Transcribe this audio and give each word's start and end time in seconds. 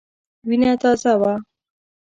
وینه 0.47 0.71
تازه 0.81 1.13
وه. 1.21 1.33